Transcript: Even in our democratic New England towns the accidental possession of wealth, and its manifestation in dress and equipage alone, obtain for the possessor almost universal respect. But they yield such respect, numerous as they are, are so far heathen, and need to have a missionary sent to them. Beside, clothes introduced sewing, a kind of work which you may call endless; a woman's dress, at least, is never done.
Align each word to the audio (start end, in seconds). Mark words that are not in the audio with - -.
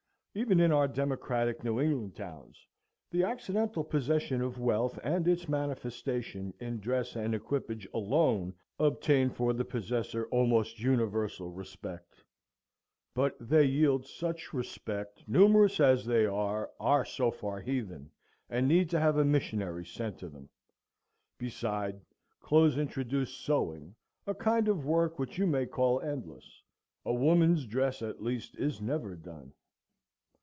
Even 0.33 0.61
in 0.61 0.71
our 0.71 0.87
democratic 0.87 1.61
New 1.61 1.81
England 1.81 2.15
towns 2.15 2.65
the 3.11 3.21
accidental 3.21 3.83
possession 3.83 4.39
of 4.39 4.57
wealth, 4.61 4.97
and 5.03 5.27
its 5.27 5.49
manifestation 5.49 6.53
in 6.57 6.79
dress 6.79 7.17
and 7.17 7.35
equipage 7.35 7.85
alone, 7.93 8.53
obtain 8.79 9.29
for 9.29 9.51
the 9.51 9.65
possessor 9.65 10.27
almost 10.27 10.79
universal 10.79 11.49
respect. 11.51 12.23
But 13.13 13.35
they 13.41 13.65
yield 13.65 14.05
such 14.05 14.53
respect, 14.53 15.21
numerous 15.27 15.81
as 15.81 16.05
they 16.05 16.25
are, 16.25 16.71
are 16.79 17.03
so 17.03 17.29
far 17.29 17.59
heathen, 17.59 18.09
and 18.49 18.69
need 18.69 18.89
to 18.91 19.01
have 19.01 19.17
a 19.17 19.25
missionary 19.25 19.83
sent 19.85 20.17
to 20.19 20.29
them. 20.29 20.47
Beside, 21.39 21.99
clothes 22.39 22.77
introduced 22.77 23.41
sewing, 23.41 23.95
a 24.25 24.33
kind 24.33 24.69
of 24.69 24.85
work 24.85 25.19
which 25.19 25.37
you 25.37 25.45
may 25.45 25.65
call 25.65 25.99
endless; 25.99 26.63
a 27.03 27.13
woman's 27.13 27.65
dress, 27.65 28.01
at 28.01 28.23
least, 28.23 28.55
is 28.55 28.79
never 28.79 29.17
done. 29.17 29.51